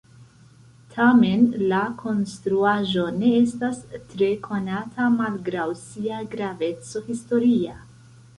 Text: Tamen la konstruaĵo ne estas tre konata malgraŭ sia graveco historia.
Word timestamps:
Tamen 0.93 1.43
la 1.73 1.81
konstruaĵo 1.99 3.03
ne 3.17 3.29
estas 3.41 3.83
tre 4.15 4.31
konata 4.49 5.11
malgraŭ 5.19 5.67
sia 5.85 6.25
graveco 6.35 7.05
historia. 7.13 7.79